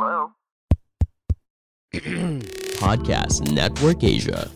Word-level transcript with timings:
Hello? 0.00 0.32
Podcast 2.80 3.44
Network 3.52 4.00
Asia. 4.00 4.48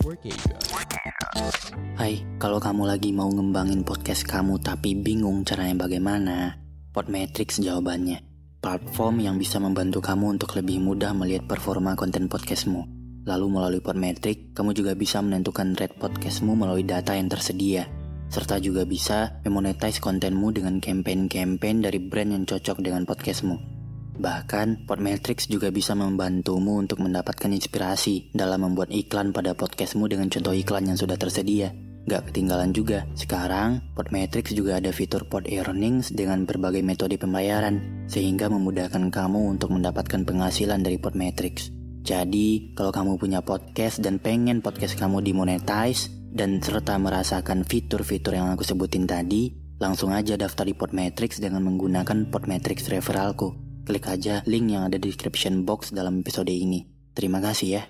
Hai, 2.01 2.25
kalau 2.41 2.57
kamu 2.57 2.89
lagi 2.89 3.13
mau 3.13 3.29
ngembangin 3.29 3.85
podcast 3.85 4.25
kamu 4.25 4.57
tapi 4.57 4.97
bingung 4.97 5.45
caranya 5.45 5.85
bagaimana, 5.85 6.57
Podmetrics 6.89 7.61
jawabannya. 7.61 8.25
Platform 8.57 9.21
yang 9.21 9.37
bisa 9.37 9.61
membantu 9.61 10.01
kamu 10.01 10.33
untuk 10.33 10.57
lebih 10.57 10.81
mudah 10.81 11.13
melihat 11.13 11.45
performa 11.45 11.93
konten 11.93 12.25
podcastmu. 12.25 12.81
Lalu 13.29 13.45
melalui 13.45 13.81
Podmetrics, 13.85 14.57
kamu 14.57 14.73
juga 14.73 14.97
bisa 14.97 15.21
menentukan 15.21 15.77
rate 15.77 15.93
podcastmu 16.01 16.57
melalui 16.57 16.89
data 16.89 17.13
yang 17.13 17.29
tersedia. 17.29 17.85
Serta 18.33 18.57
juga 18.57 18.81
bisa 18.89 19.45
memonetize 19.45 20.01
kontenmu 20.01 20.49
dengan 20.57 20.81
campaign-campaign 20.81 21.85
dari 21.85 22.01
brand 22.01 22.33
yang 22.33 22.49
cocok 22.49 22.81
dengan 22.81 23.05
podcastmu. 23.05 23.74
Bahkan, 24.15 24.87
Podmetrics 24.87 25.51
juga 25.51 25.67
bisa 25.75 25.91
membantumu 25.91 26.79
untuk 26.79 27.03
mendapatkan 27.03 27.51
inspirasi 27.51 28.31
dalam 28.31 28.63
membuat 28.63 28.95
iklan 28.95 29.35
pada 29.35 29.51
podcastmu 29.51 30.07
dengan 30.07 30.31
contoh 30.31 30.55
iklan 30.55 30.87
yang 30.87 30.95
sudah 30.95 31.19
tersedia. 31.19 31.75
Gak 32.05 32.29
ketinggalan 32.29 32.69
juga, 32.69 33.09
sekarang 33.17 33.81
Podmetrics 33.97 34.53
juga 34.53 34.77
ada 34.77 34.93
fitur 34.93 35.25
Pod 35.25 35.49
Earnings 35.49 36.13
dengan 36.13 36.45
berbagai 36.45 36.85
metode 36.85 37.17
pembayaran, 37.17 38.05
sehingga 38.05 38.45
memudahkan 38.45 39.09
kamu 39.09 39.57
untuk 39.57 39.73
mendapatkan 39.73 40.21
penghasilan 40.21 40.85
dari 40.85 41.01
Podmetrics. 41.01 41.73
Jadi, 42.05 42.77
kalau 42.77 42.93
kamu 42.93 43.17
punya 43.17 43.41
podcast 43.41 43.97
dan 44.05 44.21
pengen 44.21 44.61
podcast 44.61 44.93
kamu 45.01 45.25
dimonetize, 45.25 46.13
dan 46.35 46.61
serta 46.61 46.99
merasakan 47.01 47.65
fitur-fitur 47.65 48.37
yang 48.37 48.53
aku 48.53 48.61
sebutin 48.61 49.09
tadi, 49.09 49.55
langsung 49.81 50.13
aja 50.13 50.37
daftar 50.37 50.67
di 50.67 50.77
Podmetrics 50.77 51.41
dengan 51.41 51.65
menggunakan 51.65 52.29
Podmetrics 52.29 52.85
referralku. 52.91 53.64
Klik 53.85 54.09
aja 54.09 54.41
link 54.49 54.73
yang 54.73 54.89
ada 54.89 54.97
di 54.97 55.13
description 55.13 55.61
box 55.61 55.93
dalam 55.93 56.25
episode 56.25 56.49
ini. 56.49 56.89
Terima 57.13 57.37
kasih 57.37 57.69
ya. 57.77 57.83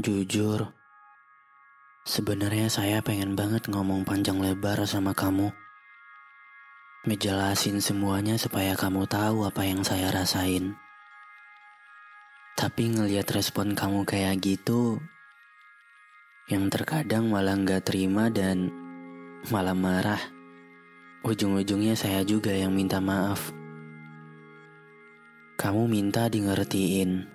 Jujur, 0.00 0.72
sebenarnya 2.08 2.72
saya 2.72 3.04
pengen 3.04 3.36
banget 3.36 3.68
ngomong 3.68 4.08
panjang 4.08 4.40
lebar 4.40 4.80
sama 4.88 5.12
kamu. 5.12 5.52
Ngejelasin 7.04 7.84
semuanya 7.84 8.40
supaya 8.40 8.72
kamu 8.72 9.04
tahu 9.04 9.44
apa 9.44 9.68
yang 9.68 9.84
saya 9.84 10.08
rasain. 10.08 10.80
Tapi 12.56 12.88
ngelihat 12.88 13.28
respon 13.36 13.76
kamu 13.76 14.08
kayak 14.08 14.40
gitu, 14.40 14.96
yang 16.48 16.72
terkadang 16.72 17.28
malah 17.28 17.52
nggak 17.52 17.84
terima 17.84 18.32
dan 18.32 18.72
malah 19.52 19.76
marah. 19.76 20.37
Ujung-ujungnya 21.26 21.98
saya 21.98 22.22
juga 22.22 22.54
yang 22.54 22.70
minta 22.70 23.02
maaf. 23.02 23.50
Kamu 25.58 25.90
minta 25.90 26.30
di 26.30 26.38
ngertiin, 26.38 27.26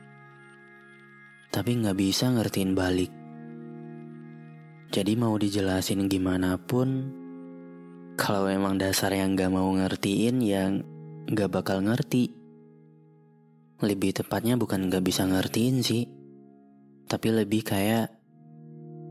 tapi 1.51 1.71
nggak 1.83 1.97
bisa 1.99 2.31
ngertiin 2.31 2.71
balik. 2.71 3.11
Jadi 4.87 5.19
mau 5.19 5.35
dijelasin 5.35 6.07
gimana 6.07 6.55
pun, 6.55 7.11
kalau 8.15 8.47
emang 8.47 8.79
dasar 8.79 9.11
yang 9.11 9.35
nggak 9.35 9.51
mau 9.51 9.67
ngertiin, 9.75 10.39
yang 10.39 10.87
nggak 11.27 11.51
bakal 11.51 11.83
ngerti. 11.83 12.31
Lebih 13.83 14.15
tepatnya 14.15 14.55
bukan 14.55 14.87
nggak 14.87 15.03
bisa 15.03 15.27
ngertiin 15.27 15.83
sih, 15.83 16.07
tapi 17.11 17.35
lebih 17.35 17.67
kayak 17.67 18.15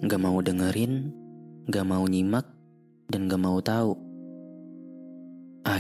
nggak 0.01 0.21
mau 0.23 0.41
dengerin, 0.41 1.13
nggak 1.69 1.85
mau 1.85 2.09
nyimak, 2.09 2.49
dan 3.13 3.29
gak 3.29 3.43
mau 3.45 3.61
tahu. 3.61 4.12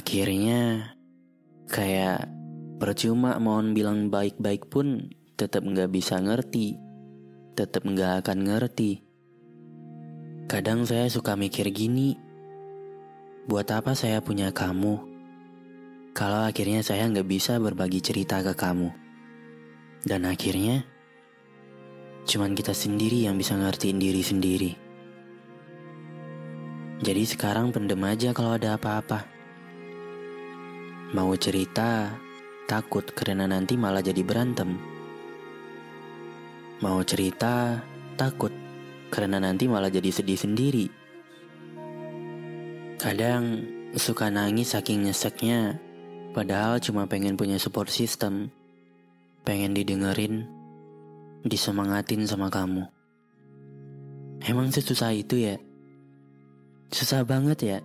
Akhirnya, 0.03 0.93
kayak 1.71 2.27
percuma 2.83 3.39
mohon 3.39 3.71
bilang 3.71 4.11
baik-baik 4.11 4.67
pun 4.67 5.09
tetap 5.39 5.63
gak 5.63 5.89
bisa 5.95 6.19
ngerti, 6.19 6.77
tetap 7.55 7.87
gak 7.87 8.27
akan 8.27 8.39
ngerti. 8.45 9.01
Kadang 10.51 10.85
saya 10.85 11.07
suka 11.07 11.39
mikir 11.39 11.71
gini, 11.71 12.19
buat 13.47 13.71
apa 13.71 13.95
saya 13.95 14.19
punya 14.21 14.51
kamu? 14.53 15.01
Kalau 16.13 16.45
akhirnya 16.45 16.85
saya 16.85 17.09
gak 17.09 17.25
bisa 17.25 17.57
berbagi 17.63 18.05
cerita 18.05 18.45
ke 18.45 18.53
kamu. 18.53 18.93
Dan 20.03 20.29
akhirnya, 20.29 20.85
cuman 22.29 22.53
kita 22.53 22.75
sendiri 22.75 23.25
yang 23.25 23.39
bisa 23.41 23.57
ngertiin 23.57 23.97
diri 24.03 24.21
sendiri. 24.27 24.73
Jadi 27.01 27.23
sekarang 27.25 27.73
pendem 27.73 28.03
aja 28.05 28.37
kalau 28.37 28.61
ada 28.61 28.77
apa-apa. 28.77 29.32
Mau 31.13 31.37
cerita, 31.37 32.09
takut 32.65 33.05
karena 33.13 33.45
nanti 33.45 33.77
malah 33.77 34.01
jadi 34.01 34.25
berantem. 34.25 34.81
Mau 36.81 37.05
cerita, 37.05 37.85
takut 38.17 38.49
karena 39.13 39.37
nanti 39.37 39.69
malah 39.69 39.93
jadi 39.93 40.09
sedih 40.09 40.41
sendiri. 40.41 40.89
Kadang 42.97 43.61
suka 43.93 44.33
nangis 44.33 44.73
saking 44.73 45.05
nyeseknya, 45.05 45.77
padahal 46.33 46.81
cuma 46.81 47.05
pengen 47.05 47.37
punya 47.37 47.61
support 47.61 47.93
system. 47.93 48.49
Pengen 49.45 49.77
didengerin, 49.77 50.49
disemangatin 51.45 52.25
sama 52.25 52.49
kamu. 52.49 52.89
Emang 54.49 54.73
sesusah 54.73 55.13
itu 55.13 55.45
ya? 55.45 55.61
Susah 56.89 57.21
banget 57.29 57.59
ya. 57.61 57.79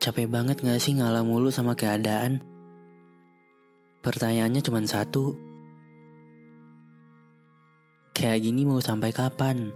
Capek 0.00 0.32
banget 0.32 0.64
gak 0.64 0.80
sih 0.80 0.96
ngalah 0.96 1.20
mulu 1.20 1.52
sama 1.52 1.76
keadaan? 1.76 2.40
Pertanyaannya 4.00 4.64
cuma 4.64 4.80
satu. 4.88 5.36
Kayak 8.16 8.48
gini 8.48 8.64
mau 8.64 8.80
sampai 8.80 9.12
kapan? 9.12 9.68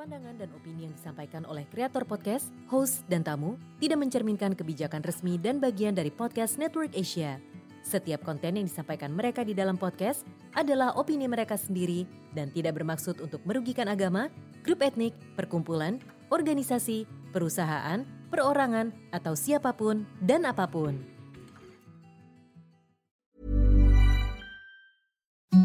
Pandangan 0.00 0.40
dan 0.40 0.48
opini 0.56 0.88
yang 0.88 0.96
disampaikan 0.96 1.44
oleh 1.44 1.68
kreator 1.68 2.08
podcast, 2.08 2.48
host, 2.72 3.04
dan 3.04 3.20
tamu 3.20 3.60
tidak 3.84 4.00
mencerminkan 4.00 4.56
kebijakan 4.56 5.04
resmi 5.04 5.36
dan 5.36 5.60
bagian 5.60 5.92
dari 5.92 6.08
podcast 6.08 6.56
Network 6.56 6.96
Asia. 6.96 7.36
Setiap 7.84 8.24
konten 8.24 8.56
yang 8.56 8.64
disampaikan 8.64 9.12
mereka 9.12 9.44
di 9.44 9.52
dalam 9.52 9.76
podcast 9.76 10.24
adalah 10.56 10.96
opini 10.96 11.28
mereka 11.28 11.60
sendiri 11.60 12.08
dan 12.32 12.48
tidak 12.48 12.80
bermaksud 12.80 13.20
untuk 13.20 13.44
merugikan 13.44 13.92
agama, 13.92 14.32
grup 14.64 14.80
etnik, 14.80 15.12
perkumpulan, 15.36 16.00
organisasi, 16.32 17.04
perusahaan, 17.28 18.00
perorangan, 18.32 18.88
atau 19.12 19.36
siapa 19.36 19.76
pun 19.76 20.08
dan 20.24 20.48
apa 20.48 20.64
pun. 20.64 20.96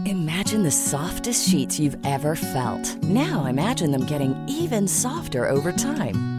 Imagine 0.05 0.61
the 0.63 0.73
softest 0.73 1.47
sheets 1.47 1.79
you've 1.79 1.97
ever 2.03 2.35
felt. 2.35 2.83
Now 3.03 3.45
imagine 3.47 3.91
them 3.95 4.05
getting 4.05 4.35
even 4.47 4.87
softer 4.87 5.47
over 5.47 5.71
time. 5.71 6.38